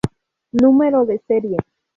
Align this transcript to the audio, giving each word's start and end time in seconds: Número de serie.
Número 0.51 1.05
de 1.05 1.19
serie. 1.27 1.57